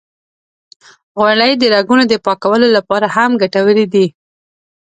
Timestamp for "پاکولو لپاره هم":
2.25-3.31